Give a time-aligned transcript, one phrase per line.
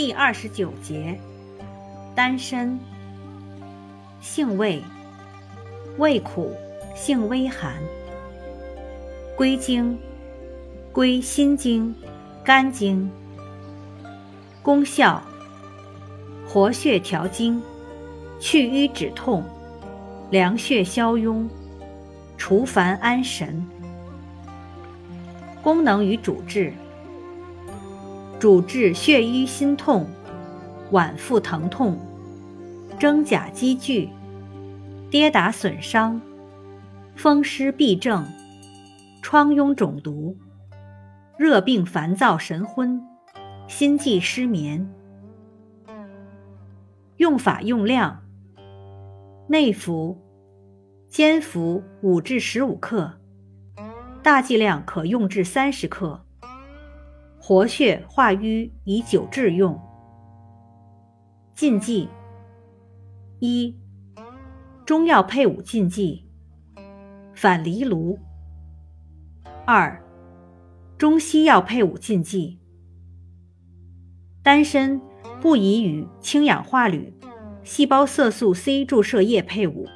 [0.00, 1.20] 第二十九节，
[2.14, 2.80] 丹参，
[4.18, 4.82] 性味，
[5.98, 6.56] 味苦，
[6.96, 7.74] 性微寒。
[9.36, 9.98] 归经，
[10.90, 11.94] 归心经、
[12.42, 13.10] 肝经。
[14.62, 15.22] 功效，
[16.48, 17.62] 活血调经，
[18.40, 19.44] 去瘀止痛，
[20.30, 21.46] 凉血消痈，
[22.38, 23.68] 除烦安神。
[25.62, 26.72] 功能与主治。
[28.40, 30.06] 主治血瘀心痛、
[30.90, 32.00] 脘腹疼痛、
[32.98, 34.08] 真假积聚、
[35.10, 36.18] 跌打损伤、
[37.14, 38.26] 风湿痹症、
[39.20, 40.34] 疮痈肿毒、
[41.36, 42.98] 热病烦躁神昏、
[43.68, 44.90] 心悸失眠。
[47.18, 48.22] 用法用量：
[49.48, 50.18] 内服，
[51.10, 53.12] 煎服五至十五克，
[54.22, 56.24] 大剂量可用至三十克。
[57.42, 59.80] 活血化瘀，以久治用。
[61.54, 62.08] 禁忌：
[63.38, 63.74] 一、
[64.84, 66.26] 中药配伍禁忌：
[67.34, 68.18] 反藜芦。
[69.64, 70.02] 二、
[70.98, 72.58] 中西药配伍禁忌：
[74.42, 75.00] 丹参
[75.40, 77.12] 不宜与氢氧化铝、
[77.64, 79.86] 细胞色素 C 注射液配伍，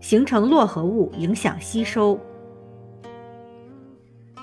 [0.00, 2.20] 形成络合物，影响吸收。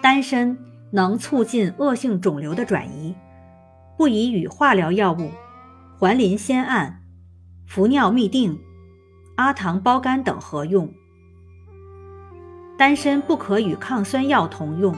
[0.01, 0.57] 丹参。
[0.91, 3.15] 能促进恶性肿瘤的转移，
[3.97, 5.31] 不宜与化疗药物
[5.97, 7.01] 环磷酰胺、
[7.65, 8.57] 氟尿嘧啶、
[9.35, 10.93] 阿糖胞苷等合用。
[12.77, 14.93] 丹参不可与抗酸药同用。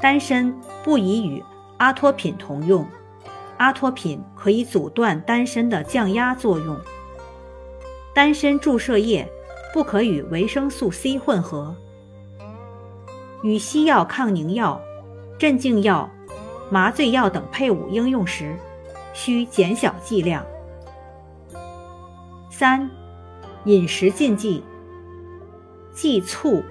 [0.00, 1.44] 丹参不宜与
[1.76, 2.86] 阿托品同用，
[3.58, 6.74] 阿托品可以阻断丹参的降压作用。
[8.14, 9.30] 丹参注射液
[9.74, 11.76] 不可与维生素 C 混合。
[13.42, 14.80] 与西药抗凝药、
[15.38, 16.08] 镇静药、
[16.70, 18.56] 麻醉药等配伍应用时，
[19.14, 20.44] 需减小剂量。
[22.50, 22.90] 三、
[23.64, 24.62] 饮食禁忌：
[25.92, 26.62] 忌醋，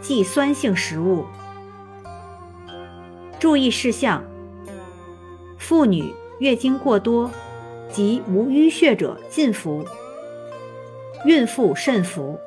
[0.00, 1.24] 忌酸性食物。
[3.38, 4.22] 注意事项：
[5.58, 7.30] 妇女月经过多
[7.90, 9.84] 及无淤血者禁服，
[11.24, 12.38] 孕妇慎服。